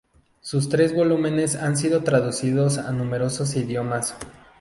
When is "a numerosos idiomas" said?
2.79-4.15